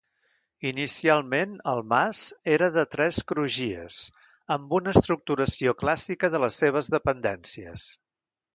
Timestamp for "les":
6.47-6.61